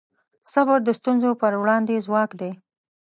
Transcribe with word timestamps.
صبر 0.53 0.77
د 0.83 0.89
ستونزو 0.99 1.29
پر 1.41 1.53
وړاندې 1.61 2.03
ځواک 2.05 2.31
دی. 2.41 2.51